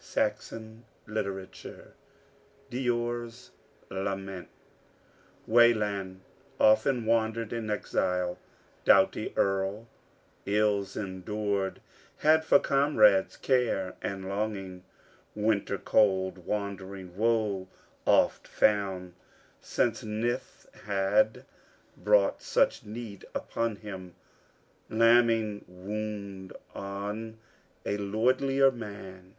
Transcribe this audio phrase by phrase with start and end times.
[0.00, 0.20] C.
[0.20, 1.92] Heath & Co., Publishers.
[2.70, 3.52] DEOR'S
[3.88, 4.48] LAMENT
[5.46, 6.22] Wayland
[6.58, 8.36] often wandered in exile,
[8.84, 9.86] doughty earl,
[10.44, 11.80] ills endur'd,
[12.16, 14.82] had for comrades care and longing,
[15.36, 17.68] winter cold wandering; woe
[18.04, 19.14] oft found
[19.60, 21.44] since Nithhad
[21.96, 24.16] brought such need upon him,
[24.88, 27.38] laming wound on
[27.84, 29.36] a lordlier man.